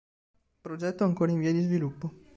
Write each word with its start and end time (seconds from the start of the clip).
Progetto 0.61 1.03
ancora 1.03 1.29
in 1.31 1.37
via 1.39 1.51
di 1.53 1.61
sviluppo. 1.61 2.11